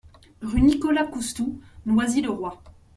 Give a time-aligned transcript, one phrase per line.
[0.41, 2.59] Rue Nicolas Coustou, Noisy-le-Roi